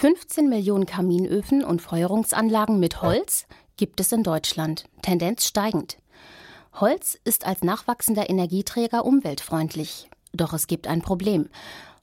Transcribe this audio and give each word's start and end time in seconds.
15 0.00 0.48
Millionen 0.48 0.86
Kaminöfen 0.86 1.64
und 1.64 1.82
Feuerungsanlagen 1.82 2.78
mit 2.78 3.02
Holz 3.02 3.46
gibt 3.76 3.98
es 3.98 4.12
in 4.12 4.22
Deutschland, 4.22 4.84
Tendenz 5.02 5.44
steigend. 5.44 5.98
Holz 6.74 7.18
ist 7.24 7.44
als 7.44 7.64
nachwachsender 7.64 8.30
Energieträger 8.30 9.04
umweltfreundlich. 9.04 10.08
Doch 10.32 10.52
es 10.52 10.68
gibt 10.68 10.86
ein 10.86 11.02
Problem. 11.02 11.48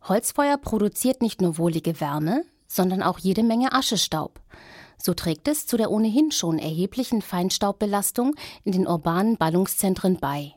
Holzfeuer 0.03 0.57
produziert 0.57 1.21
nicht 1.21 1.39
nur 1.41 1.57
wohlige 1.57 2.01
Wärme, 2.01 2.43
sondern 2.67 3.01
auch 3.01 3.17
jede 3.17 3.43
Menge 3.43 3.71
Aschestaub. 3.71 4.41
So 5.01 5.13
trägt 5.13 5.47
es 5.47 5.65
zu 5.65 5.77
der 5.77 5.89
ohnehin 5.89 6.31
schon 6.31 6.59
erheblichen 6.59 7.21
Feinstaubbelastung 7.21 8.35
in 8.65 8.73
den 8.73 8.87
urbanen 8.87 9.37
Ballungszentren 9.37 10.17
bei. 10.17 10.51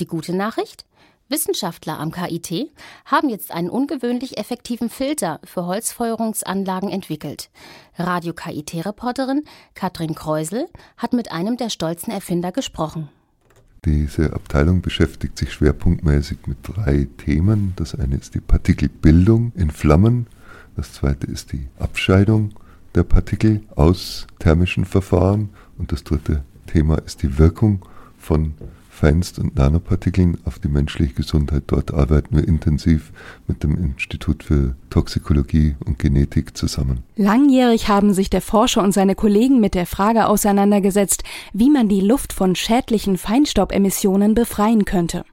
Die 0.00 0.06
gute 0.06 0.34
Nachricht? 0.34 0.86
Wissenschaftler 1.28 1.98
am 1.98 2.10
KIT 2.10 2.70
haben 3.04 3.28
jetzt 3.28 3.52
einen 3.52 3.68
ungewöhnlich 3.68 4.38
effektiven 4.38 4.88
Filter 4.88 5.40
für 5.44 5.66
Holzfeuerungsanlagen 5.66 6.88
entwickelt. 6.88 7.50
Radio 7.96 8.32
KIT-Reporterin 8.32 9.44
Katrin 9.74 10.14
Kreusel 10.14 10.68
hat 10.96 11.12
mit 11.12 11.30
einem 11.30 11.56
der 11.56 11.68
stolzen 11.68 12.12
Erfinder 12.12 12.50
gesprochen. 12.50 13.10
Diese 13.84 14.32
Abteilung 14.32 14.80
beschäftigt 14.80 15.38
sich 15.38 15.52
schwerpunktmäßig 15.52 16.38
mit 16.46 16.58
drei 16.62 17.08
Themen. 17.18 17.74
Das 17.76 17.94
eine 17.94 18.16
ist 18.16 18.34
die 18.34 18.40
Partikelbildung 18.40 19.52
in 19.54 19.70
Flammen, 19.70 20.26
das 20.76 20.92
zweite 20.92 21.26
ist 21.26 21.52
die 21.52 21.68
Abscheidung 21.78 22.54
der 22.94 23.02
Partikel 23.02 23.62
aus 23.76 24.26
thermischen 24.38 24.84
Verfahren 24.84 25.50
und 25.76 25.92
das 25.92 26.04
dritte 26.04 26.42
Thema 26.66 26.98
ist 26.98 27.22
die 27.22 27.38
Wirkung 27.38 27.84
von 28.16 28.54
Feinst- 28.98 29.38
und 29.38 29.54
Nanopartikeln 29.54 30.38
auf 30.44 30.58
die 30.58 30.66
menschliche 30.66 31.14
Gesundheit. 31.14 31.62
Dort 31.68 31.94
arbeiten 31.94 32.36
wir 32.36 32.48
intensiv 32.48 33.12
mit 33.46 33.62
dem 33.62 33.76
Institut 33.76 34.42
für 34.42 34.74
Toxikologie 34.90 35.76
und 35.86 36.00
Genetik 36.00 36.56
zusammen. 36.56 37.04
Langjährig 37.14 37.88
haben 37.88 38.12
sich 38.12 38.28
der 38.28 38.42
Forscher 38.42 38.82
und 38.82 38.92
seine 38.92 39.14
Kollegen 39.14 39.60
mit 39.60 39.74
der 39.74 39.86
Frage 39.86 40.26
auseinandergesetzt, 40.26 41.22
wie 41.52 41.70
man 41.70 41.88
die 41.88 42.00
Luft 42.00 42.32
von 42.32 42.56
schädlichen 42.56 43.18
Feinstaubemissionen 43.18 44.34
befreien 44.34 44.84
könnte. 44.84 45.24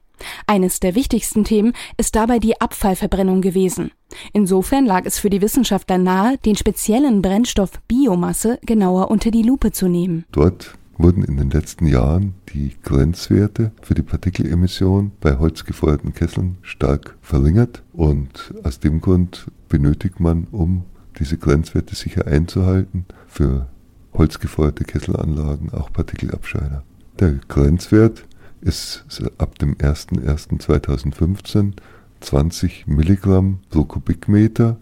Eines 0.46 0.78
der 0.78 0.94
wichtigsten 0.94 1.42
Themen 1.42 1.72
ist 1.96 2.14
dabei 2.14 2.38
die 2.38 2.60
Abfallverbrennung 2.60 3.40
gewesen. 3.40 3.90
Insofern 4.32 4.86
lag 4.86 5.04
es 5.06 5.18
für 5.18 5.28
die 5.28 5.42
Wissenschaftler 5.42 5.98
nahe, 5.98 6.38
den 6.38 6.54
speziellen 6.54 7.20
Brennstoff 7.20 7.72
Biomasse 7.88 8.60
genauer 8.64 9.10
unter 9.10 9.32
die 9.32 9.42
Lupe 9.42 9.72
zu 9.72 9.88
nehmen. 9.88 10.24
Dort 10.30 10.78
wurden 10.98 11.22
in 11.22 11.36
den 11.36 11.50
letzten 11.50 11.86
Jahren 11.86 12.34
die 12.52 12.74
Grenzwerte 12.82 13.72
für 13.82 13.94
die 13.94 14.02
Partikelemission 14.02 15.12
bei 15.20 15.36
holzgefeuerten 15.38 16.14
Kesseln 16.14 16.58
stark 16.62 17.16
verringert 17.20 17.82
und 17.92 18.54
aus 18.62 18.80
dem 18.80 19.00
Grund 19.00 19.50
benötigt 19.68 20.20
man, 20.20 20.46
um 20.50 20.84
diese 21.18 21.38
Grenzwerte 21.38 21.94
sicher 21.94 22.26
einzuhalten, 22.26 23.04
für 23.26 23.66
holzgefeuerte 24.12 24.84
Kesselanlagen 24.84 25.70
auch 25.70 25.92
Partikelabscheider. 25.92 26.82
Der 27.18 27.34
Grenzwert 27.48 28.24
ist 28.60 29.04
ab 29.38 29.58
dem 29.58 29.74
01.01.2015 29.76 31.72
20 32.20 32.86
Milligramm 32.86 33.60
pro 33.70 33.84
Kubikmeter 33.84 34.78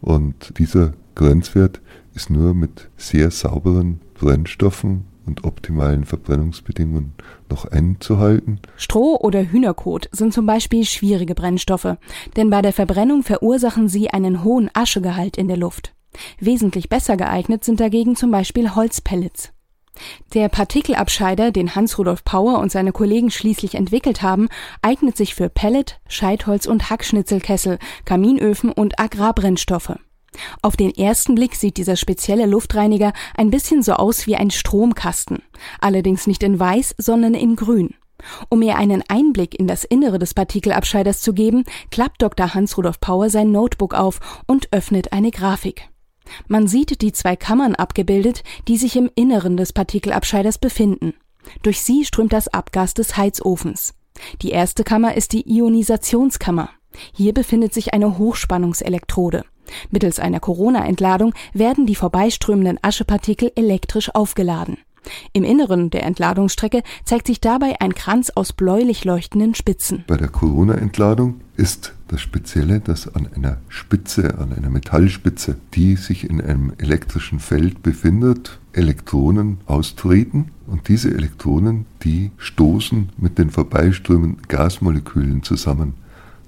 und 0.00 0.58
dieser 0.58 0.92
Grenzwert 1.14 1.80
ist 2.14 2.30
nur 2.30 2.54
mit 2.54 2.88
sehr 2.96 3.30
sauberen 3.30 4.00
Brennstoffen 4.14 5.04
und 5.28 5.44
optimalen 5.44 6.04
Verbrennungsbedingungen 6.04 7.12
noch 7.48 7.66
einzuhalten. 7.66 8.60
Stroh 8.76 9.16
oder 9.16 9.44
Hühnerkot 9.44 10.08
sind 10.10 10.34
zum 10.34 10.46
Beispiel 10.46 10.84
schwierige 10.84 11.34
Brennstoffe, 11.34 11.96
denn 12.36 12.50
bei 12.50 12.62
der 12.62 12.72
Verbrennung 12.72 13.22
verursachen 13.22 13.88
sie 13.88 14.10
einen 14.10 14.42
hohen 14.42 14.70
Aschegehalt 14.72 15.36
in 15.36 15.46
der 15.46 15.56
Luft. 15.56 15.94
Wesentlich 16.40 16.88
besser 16.88 17.16
geeignet 17.16 17.62
sind 17.62 17.78
dagegen 17.78 18.16
zum 18.16 18.30
Beispiel 18.30 18.74
Holzpellets. 18.74 19.52
Der 20.34 20.48
Partikelabscheider, 20.48 21.50
den 21.50 21.74
Hans-Rudolf 21.74 22.24
Pauer 22.24 22.58
und 22.58 22.70
seine 22.70 22.92
Kollegen 22.92 23.30
schließlich 23.30 23.74
entwickelt 23.74 24.22
haben, 24.22 24.48
eignet 24.80 25.16
sich 25.16 25.34
für 25.34 25.48
Pellet, 25.48 26.00
Scheitholz 26.08 26.66
und 26.66 26.88
Hackschnitzelkessel, 26.88 27.78
Kaminöfen 28.04 28.70
und 28.70 28.98
Agrarbrennstoffe. 29.00 29.98
Auf 30.62 30.76
den 30.76 30.94
ersten 30.94 31.34
Blick 31.34 31.54
sieht 31.54 31.76
dieser 31.76 31.96
spezielle 31.96 32.46
Luftreiniger 32.46 33.12
ein 33.36 33.50
bisschen 33.50 33.82
so 33.82 33.94
aus 33.94 34.26
wie 34.26 34.36
ein 34.36 34.50
Stromkasten, 34.50 35.42
allerdings 35.80 36.26
nicht 36.26 36.42
in 36.42 36.58
weiß, 36.58 36.94
sondern 36.98 37.34
in 37.34 37.56
grün. 37.56 37.94
Um 38.48 38.60
mir 38.60 38.76
einen 38.76 39.02
Einblick 39.08 39.58
in 39.58 39.66
das 39.66 39.84
Innere 39.84 40.18
des 40.18 40.34
Partikelabscheiders 40.34 41.20
zu 41.20 41.32
geben, 41.32 41.64
klappt 41.90 42.20
Dr. 42.20 42.54
Hans-Rudolf 42.54 43.00
Pauer 43.00 43.30
sein 43.30 43.52
Notebook 43.52 43.94
auf 43.94 44.20
und 44.46 44.72
öffnet 44.72 45.12
eine 45.12 45.30
Grafik. 45.30 45.88
Man 46.46 46.66
sieht 46.66 47.00
die 47.00 47.12
zwei 47.12 47.36
Kammern 47.36 47.74
abgebildet, 47.74 48.42
die 48.66 48.76
sich 48.76 48.96
im 48.96 49.10
Inneren 49.14 49.56
des 49.56 49.72
Partikelabscheiders 49.72 50.58
befinden. 50.58 51.14
Durch 51.62 51.80
sie 51.80 52.04
strömt 52.04 52.32
das 52.32 52.48
Abgas 52.48 52.92
des 52.92 53.16
Heizofens. 53.16 53.94
Die 54.42 54.50
erste 54.50 54.84
Kammer 54.84 55.16
ist 55.16 55.32
die 55.32 55.48
Ionisationskammer. 55.48 56.70
Hier 57.14 57.32
befindet 57.32 57.72
sich 57.72 57.94
eine 57.94 58.18
Hochspannungselektrode. 58.18 59.44
Mittels 59.90 60.18
einer 60.18 60.40
Corona-Entladung 60.40 61.34
werden 61.52 61.86
die 61.86 61.94
vorbeiströmenden 61.94 62.78
Aschepartikel 62.82 63.52
elektrisch 63.54 64.14
aufgeladen. 64.14 64.78
Im 65.32 65.44
Inneren 65.44 65.90
der 65.90 66.04
Entladungsstrecke 66.04 66.82
zeigt 67.04 67.26
sich 67.26 67.40
dabei 67.40 67.80
ein 67.80 67.94
Kranz 67.94 68.30
aus 68.34 68.52
bläulich 68.52 69.04
leuchtenden 69.04 69.54
Spitzen. 69.54 70.04
Bei 70.06 70.16
der 70.16 70.28
Corona-Entladung 70.28 71.40
ist 71.56 71.94
das 72.08 72.20
Spezielle, 72.20 72.80
dass 72.80 73.14
an 73.14 73.28
einer 73.34 73.58
Spitze, 73.68 74.38
an 74.38 74.52
einer 74.52 74.70
Metallspitze, 74.70 75.56
die 75.74 75.96
sich 75.96 76.28
in 76.28 76.40
einem 76.40 76.72
elektrischen 76.78 77.38
Feld 77.38 77.82
befindet, 77.82 78.58
Elektronen 78.72 79.58
austreten 79.66 80.50
und 80.66 80.88
diese 80.88 81.10
Elektronen, 81.10 81.86
die 82.02 82.30
stoßen 82.36 83.10
mit 83.16 83.38
den 83.38 83.50
vorbeiströmenden 83.50 84.42
Gasmolekülen 84.48 85.42
zusammen. 85.42 85.94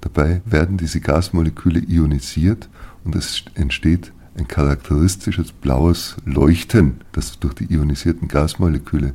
Dabei 0.00 0.40
werden 0.44 0.76
diese 0.76 1.00
Gasmoleküle 1.00 1.80
ionisiert 1.80 2.68
und 3.04 3.14
es 3.14 3.44
entsteht 3.54 4.12
ein 4.36 4.48
charakteristisches 4.48 5.52
blaues 5.52 6.16
Leuchten, 6.24 7.00
das 7.12 7.38
durch 7.38 7.54
die 7.54 7.72
ionisierten 7.72 8.28
Gasmoleküle 8.28 9.14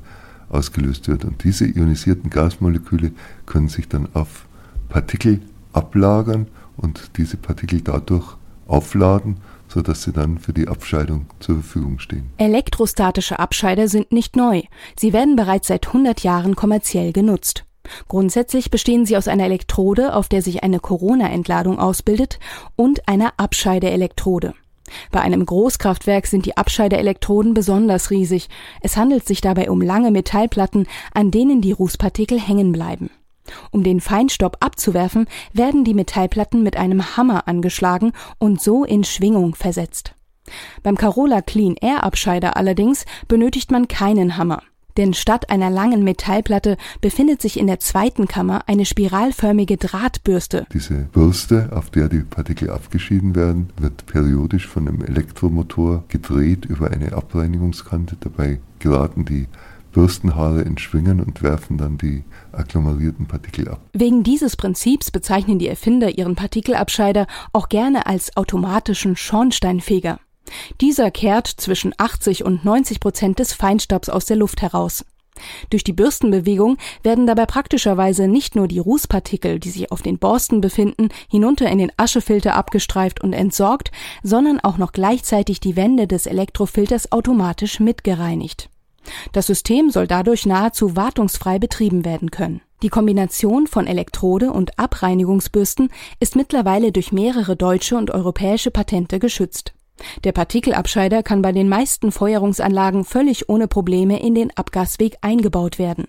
ausgelöst 0.50 1.08
wird. 1.08 1.26
Und 1.26 1.44
diese 1.44 1.66
ionisierten 1.66 2.30
Gasmoleküle 2.30 3.12
können 3.46 3.70
sich 3.70 3.88
dann 3.88 4.08
auf 4.14 4.46
Partikel 4.90 5.42
ablagern 5.74 6.48
und 6.78 7.18
diese 7.18 7.38
Partikel 7.38 7.82
dadurch 7.82 8.38
aufladen, 8.68 9.38
sodass 9.68 10.04
sie 10.04 10.12
dann 10.12 10.38
für 10.38 10.54
die 10.54 10.68
Abscheidung 10.68 11.28
zur 11.40 11.56
Verfügung 11.56 12.00
stehen. 12.00 12.30
Elektrostatische 12.38 13.40
Abscheider 13.40 13.88
sind 13.88 14.12
nicht 14.12 14.36
neu. 14.36 14.64
Sie 14.98 15.14
werden 15.14 15.36
bereits 15.36 15.68
seit 15.68 15.88
100 15.88 16.22
Jahren 16.22 16.56
kommerziell 16.56 17.12
genutzt. 17.12 17.66
Grundsätzlich 18.08 18.72
bestehen 18.72 19.06
sie 19.06 19.18
aus 19.18 19.28
einer 19.28 19.46
Elektrode, 19.46 20.14
auf 20.14 20.28
der 20.28 20.42
sich 20.42 20.64
eine 20.64 20.80
Corona-Entladung 20.80 21.80
ausbildet, 21.80 22.40
und 22.76 23.08
einer 23.08 23.34
Abscheideelektrode. 23.38 24.54
Bei 25.12 25.22
einem 25.22 25.46
Großkraftwerk 25.46 26.28
sind 26.28 26.46
die 26.46 26.58
Abscheideelektroden 26.58 27.54
besonders 27.54 28.12
riesig. 28.12 28.50
Es 28.82 28.98
handelt 28.98 29.28
sich 29.28 29.42
dabei 29.42 29.70
um 29.70 29.82
lange 29.82 30.12
Metallplatten, 30.12 30.88
an 31.14 31.32
denen 31.32 31.62
die 31.62 31.72
Rußpartikel 31.72 32.40
hängen 32.40 32.72
bleiben. 32.72 33.10
Um 33.72 33.84
den 33.84 34.02
Feinstaub 34.02 34.58
abzuwerfen, 34.60 35.28
werden 35.54 35.84
die 35.84 35.94
Metallplatten 35.94 36.64
mit 36.64 36.78
einem 36.78 37.16
Hammer 37.18 37.48
angeschlagen 37.48 38.12
und 38.40 38.62
so 38.62 38.84
in 38.84 39.04
Schwingung 39.04 39.56
versetzt. 39.56 40.16
Beim 40.84 40.96
Carola 40.96 41.42
Clean 41.42 41.76
Air 41.80 42.04
Abscheider 42.04 42.56
allerdings 42.56 43.06
benötigt 43.28 43.72
man 43.72 43.88
keinen 43.88 44.38
Hammer 44.38 44.62
denn 44.98 45.14
statt 45.14 45.50
einer 45.50 45.70
langen 45.70 46.04
Metallplatte 46.04 46.78
befindet 47.02 47.42
sich 47.42 47.60
in 47.60 47.68
der 47.68 47.80
zweiten 47.80 48.28
Kammer 48.28 48.64
eine 48.68 48.86
spiralförmige 48.86 49.78
Drahtbürste. 49.78 50.66
Diese 50.74 50.96
Bürste, 51.12 51.70
auf 51.72 51.90
der 51.90 52.10
die 52.10 52.20
Partikel 52.20 52.70
abgeschieden 52.70 53.36
werden, 53.36 53.70
wird 53.80 54.06
periodisch 54.06 54.68
von 54.68 54.88
einem 54.88 55.04
Elektromotor 55.04 56.04
gedreht 56.08 56.66
über 56.66 56.92
eine 56.92 57.14
Abreinigungskante. 57.14 58.18
Dabei 58.20 58.60
geraten 58.80 59.26
die 59.26 59.48
Bürstenhaare 59.96 60.62
in 60.62 60.78
Schwingen 60.78 61.22
und 61.22 61.42
werfen 61.42 61.78
dann 61.78 61.98
die 61.98 62.26
agglomerierten 62.52 63.28
Partikel 63.28 63.70
ab. 63.70 63.80
Wegen 63.94 64.24
dieses 64.24 64.58
Prinzips 64.58 65.10
bezeichnen 65.10 65.58
die 65.58 65.70
Erfinder 65.70 66.18
ihren 66.18 66.36
Partikelabscheider 66.36 67.28
auch 67.54 67.70
gerne 67.70 68.06
als 68.06 68.36
automatischen 68.36 69.16
Schornsteinfeger. 69.16 70.20
Dieser 70.82 71.12
kehrt 71.12 71.48
zwischen 71.48 71.94
80 71.98 72.44
und 72.44 72.66
90 72.66 73.00
Prozent 73.00 73.40
des 73.40 73.54
Feinstaubs 73.54 74.10
aus 74.10 74.26
der 74.26 74.38
Luft 74.38 74.62
heraus. 74.62 75.06
Durch 75.70 75.84
die 75.84 75.94
Bürstenbewegung 75.94 76.78
werden 77.04 77.28
dabei 77.28 77.46
praktischerweise 77.46 78.28
nicht 78.28 78.56
nur 78.56 78.68
die 78.68 78.80
Rußpartikel, 78.80 79.60
die 79.60 79.70
sich 79.70 79.92
auf 79.92 80.02
den 80.02 80.18
Borsten 80.18 80.62
befinden, 80.62 81.10
hinunter 81.30 81.70
in 81.70 81.78
den 81.78 81.92
Aschefilter 81.98 82.56
abgestreift 82.56 83.22
und 83.22 83.34
entsorgt, 83.34 83.92
sondern 84.24 84.60
auch 84.62 84.78
noch 84.78 84.94
gleichzeitig 84.94 85.60
die 85.60 85.76
Wände 85.76 86.08
des 86.08 86.26
Elektrofilters 86.26 87.12
automatisch 87.12 87.80
mitgereinigt. 87.80 88.70
Das 89.34 89.48
System 89.48 89.92
soll 89.92 90.08
dadurch 90.08 90.46
nahezu 90.46 90.96
wartungsfrei 90.96 91.60
betrieben 91.60 92.06
werden 92.06 92.32
können. 92.32 92.62
Die 92.82 92.90
Kombination 92.90 93.68
von 93.68 93.88
Elektrode 93.88 94.52
und 94.52 94.78
Abreinigungsbürsten 94.80 95.90
ist 96.20 96.36
mittlerweile 96.36 96.92
durch 96.92 97.12
mehrere 97.12 97.56
deutsche 97.56 97.98
und 97.98 98.12
europäische 98.12 98.72
Patente 98.72 99.20
geschützt. 99.20 99.74
Der 100.24 100.32
Partikelabscheider 100.32 101.24
kann 101.24 101.42
bei 101.42 101.52
den 101.52 101.70
meisten 101.70 102.12
Feuerungsanlagen 102.12 103.06
völlig 103.06 103.50
ohne 103.50 103.68
Probleme 103.68 104.22
in 104.22 104.36
den 104.36 104.52
Abgasweg 104.56 105.18
eingebaut 105.22 105.80
werden. 105.80 106.08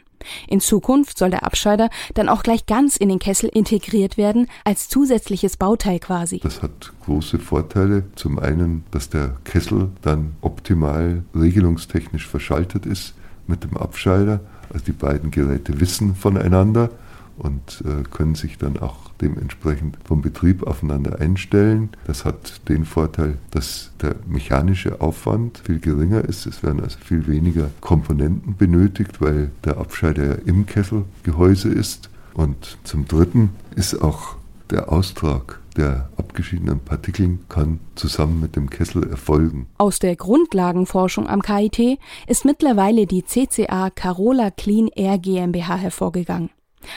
In 0.48 0.60
Zukunft 0.60 1.18
soll 1.18 1.30
der 1.30 1.44
Abscheider 1.44 1.88
dann 2.14 2.28
auch 2.28 2.42
gleich 2.42 2.66
ganz 2.66 2.96
in 2.96 3.08
den 3.08 3.18
Kessel 3.18 3.48
integriert 3.48 4.16
werden, 4.16 4.48
als 4.64 4.88
zusätzliches 4.88 5.56
Bauteil 5.56 6.00
quasi. 6.00 6.40
Das 6.40 6.62
hat 6.62 6.92
große 7.04 7.38
Vorteile. 7.38 8.04
Zum 8.16 8.38
einen, 8.38 8.84
dass 8.90 9.08
der 9.08 9.36
Kessel 9.44 9.90
dann 10.02 10.36
optimal 10.40 11.22
regelungstechnisch 11.34 12.26
verschaltet 12.26 12.86
ist 12.86 13.14
mit 13.46 13.62
dem 13.62 13.76
Abscheider. 13.76 14.40
Also 14.72 14.86
die 14.86 14.92
beiden 14.92 15.30
Geräte 15.30 15.80
wissen 15.80 16.16
voneinander 16.16 16.90
und 17.38 17.82
äh, 17.84 18.02
können 18.10 18.34
sich 18.34 18.58
dann 18.58 18.78
auch 18.78 19.10
dementsprechend 19.20 19.98
vom 20.04 20.22
Betrieb 20.22 20.66
aufeinander 20.66 21.20
einstellen. 21.20 21.90
Das 22.06 22.24
hat 22.24 22.68
den 22.68 22.84
Vorteil, 22.84 23.38
dass 23.50 23.92
der 24.02 24.16
mechanische 24.26 25.00
Aufwand 25.00 25.58
viel 25.64 25.78
geringer 25.78 26.24
ist. 26.24 26.46
Es 26.46 26.62
werden 26.62 26.80
also 26.82 26.98
viel 26.98 27.26
weniger 27.26 27.70
Komponenten 27.80 28.56
benötigt, 28.56 29.20
weil 29.20 29.50
der 29.64 29.78
Abscheider 29.78 30.26
ja 30.26 30.34
im 30.46 30.66
Kesselgehäuse 30.66 31.68
ist. 31.68 32.10
Und 32.34 32.78
zum 32.84 33.08
Dritten 33.08 33.50
ist 33.74 34.02
auch 34.02 34.36
der 34.70 34.92
Austrag 34.92 35.60
der 35.76 36.08
abgeschiedenen 36.16 36.80
Partikeln 36.80 37.44
kann 37.48 37.80
zusammen 37.94 38.40
mit 38.40 38.56
dem 38.56 38.70
Kessel 38.70 39.08
erfolgen. 39.08 39.66
Aus 39.78 39.98
der 39.98 40.16
Grundlagenforschung 40.16 41.28
am 41.28 41.42
KIT 41.42 41.98
ist 42.26 42.44
mittlerweile 42.44 43.06
die 43.06 43.24
CCA 43.24 43.90
Carola 43.90 44.50
Clean 44.50 44.88
Air 44.88 45.18
GmbH 45.18 45.76
hervorgegangen. 45.76 46.50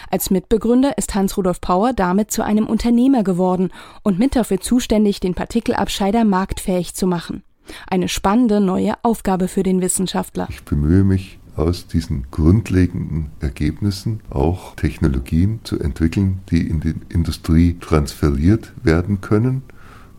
Als 0.09 0.29
Mitbegründer 0.29 0.97
ist 0.97 1.15
Hans-Rudolf 1.15 1.61
Pauer 1.61 1.93
damit 1.93 2.31
zu 2.31 2.43
einem 2.43 2.67
Unternehmer 2.67 3.23
geworden 3.23 3.71
und 4.03 4.19
mit 4.19 4.35
dafür 4.35 4.59
zuständig, 4.59 5.19
den 5.19 5.33
Partikelabscheider 5.33 6.23
marktfähig 6.25 6.95
zu 6.95 7.07
machen. 7.07 7.43
Eine 7.87 8.07
spannende 8.07 8.61
neue 8.61 8.93
Aufgabe 9.03 9.47
für 9.47 9.63
den 9.63 9.81
Wissenschaftler. 9.81 10.47
Ich 10.49 10.63
bemühe 10.63 11.03
mich, 11.03 11.39
aus 11.55 11.87
diesen 11.87 12.27
grundlegenden 12.31 13.31
Ergebnissen 13.41 14.21
auch 14.29 14.75
Technologien 14.75 15.59
zu 15.63 15.77
entwickeln, 15.77 16.39
die 16.49 16.65
in 16.65 16.79
die 16.79 16.95
Industrie 17.09 17.77
transferiert 17.79 18.71
werden 18.83 19.19
können 19.19 19.63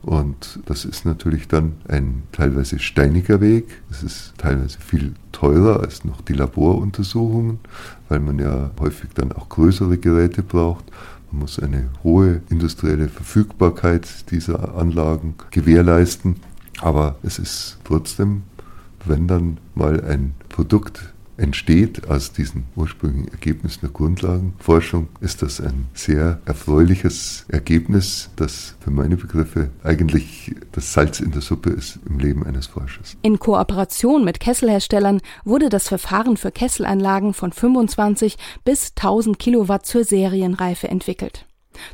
und 0.02 0.60
das 0.64 0.84
ist 0.84 1.04
natürlich 1.04 1.46
dann 1.46 1.72
ein 1.86 2.22
teilweise 2.32 2.78
steiniger 2.78 3.40
Weg. 3.40 3.82
Es 3.90 4.02
ist 4.02 4.32
teilweise 4.38 4.78
viel 4.78 5.14
teurer 5.32 5.80
als 5.80 6.04
noch 6.04 6.22
die 6.22 6.32
Laboruntersuchungen, 6.32 7.58
weil 8.08 8.20
man 8.20 8.38
ja 8.38 8.70
häufig 8.80 9.10
dann 9.14 9.32
auch 9.32 9.48
größere 9.48 9.98
Geräte 9.98 10.42
braucht. 10.42 10.84
Man 11.30 11.42
muss 11.42 11.58
eine 11.58 11.90
hohe 12.02 12.40
industrielle 12.48 13.08
Verfügbarkeit 13.08 14.30
dieser 14.30 14.74
Anlagen 14.74 15.34
gewährleisten. 15.50 16.36
Aber 16.80 17.16
es 17.22 17.38
ist 17.38 17.78
trotzdem, 17.84 18.42
wenn 19.04 19.28
dann 19.28 19.58
mal 19.74 20.02
ein 20.02 20.34
Produkt 20.48 21.12
entsteht 21.40 22.08
aus 22.08 22.32
diesen 22.32 22.64
ursprünglichen 22.76 23.28
Ergebnissen 23.28 23.80
der 23.82 23.90
Grundlagenforschung, 23.90 25.08
ist 25.20 25.42
das 25.42 25.60
ein 25.60 25.86
sehr 25.94 26.40
erfreuliches 26.44 27.46
Ergebnis, 27.48 28.30
das 28.36 28.76
für 28.80 28.90
meine 28.90 29.16
Begriffe 29.16 29.70
eigentlich 29.82 30.54
das 30.72 30.92
Salz 30.92 31.20
in 31.20 31.32
der 31.32 31.42
Suppe 31.42 31.70
ist 31.70 31.98
im 32.06 32.18
Leben 32.18 32.44
eines 32.46 32.66
Forschers. 32.66 33.16
In 33.22 33.38
Kooperation 33.38 34.24
mit 34.24 34.40
Kesselherstellern 34.40 35.20
wurde 35.44 35.68
das 35.68 35.88
Verfahren 35.88 36.36
für 36.36 36.50
Kesselanlagen 36.50 37.34
von 37.34 37.52
25 37.52 38.36
bis 38.64 38.92
1000 38.96 39.38
Kilowatt 39.38 39.86
zur 39.86 40.04
Serienreife 40.04 40.88
entwickelt. 40.88 41.46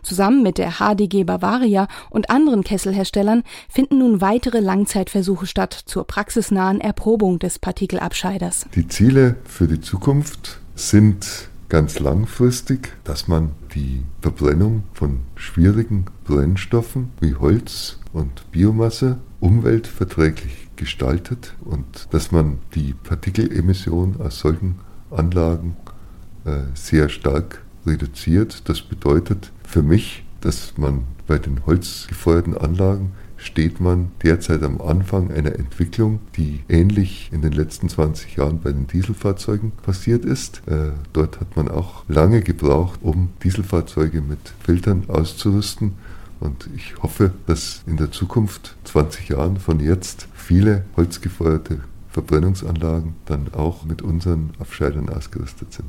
Zusammen 0.02 0.42
mit 0.42 0.58
der 0.58 0.74
HDG 0.78 1.24
Bavaria 1.24 1.88
und 2.10 2.30
anderen 2.30 2.64
Kesselherstellern 2.64 3.42
finden 3.68 3.98
nun 3.98 4.20
weitere 4.20 4.60
Langzeitversuche 4.60 5.46
statt 5.46 5.72
zur 5.86 6.06
praxisnahen 6.06 6.80
Erprobung 6.80 7.38
des 7.38 7.58
Partikelabscheiders. 7.58 8.66
Die 8.74 8.88
Ziele 8.88 9.36
für 9.44 9.66
die 9.66 9.80
Zukunft 9.80 10.60
sind 10.74 11.48
ganz 11.68 11.98
langfristig, 11.98 12.92
dass 13.04 13.28
man 13.28 13.50
die 13.74 14.04
Verbrennung 14.20 14.84
von 14.92 15.20
schwierigen 15.34 16.06
Brennstoffen 16.24 17.10
wie 17.20 17.34
Holz 17.34 17.98
und 18.12 18.50
Biomasse 18.52 19.18
umweltverträglich 19.40 20.68
gestaltet 20.76 21.54
und 21.64 22.08
dass 22.10 22.32
man 22.32 22.58
die 22.74 22.94
Partikelemission 22.94 24.20
aus 24.20 24.38
solchen 24.40 24.76
Anlagen 25.10 25.76
äh, 26.44 26.62
sehr 26.74 27.08
stark 27.08 27.62
reduziert. 27.86 28.68
Das 28.68 28.82
bedeutet 28.82 29.52
für 29.64 29.82
mich, 29.82 30.24
dass 30.40 30.74
man 30.76 31.04
bei 31.26 31.38
den 31.38 31.64
holzgefeuerten 31.66 32.56
Anlagen 32.56 33.12
steht 33.36 33.80
man 33.80 34.10
derzeit 34.22 34.62
am 34.62 34.80
Anfang 34.80 35.30
einer 35.30 35.54
Entwicklung, 35.54 36.20
die 36.36 36.60
ähnlich 36.68 37.30
in 37.32 37.42
den 37.42 37.52
letzten 37.52 37.88
20 37.88 38.36
Jahren 38.36 38.60
bei 38.60 38.72
den 38.72 38.86
Dieselfahrzeugen 38.86 39.72
passiert 39.82 40.24
ist. 40.24 40.62
Äh, 40.66 40.92
dort 41.12 41.40
hat 41.40 41.56
man 41.56 41.68
auch 41.68 42.04
lange 42.08 42.40
gebraucht, 42.40 43.00
um 43.02 43.30
Dieselfahrzeuge 43.42 44.22
mit 44.22 44.38
Filtern 44.64 45.04
auszurüsten. 45.08 45.92
Und 46.40 46.68
ich 46.74 47.02
hoffe, 47.02 47.32
dass 47.46 47.82
in 47.86 47.96
der 47.96 48.10
Zukunft, 48.10 48.76
20 48.84 49.28
Jahren 49.28 49.58
von 49.58 49.80
jetzt, 49.80 50.28
viele 50.34 50.84
holzgefeuerte 50.96 51.80
Verbrennungsanlagen 52.10 53.14
dann 53.26 53.52
auch 53.54 53.84
mit 53.84 54.02
unseren 54.02 54.50
Abscheidern 54.58 55.08
ausgerüstet 55.08 55.72
sind. 55.72 55.88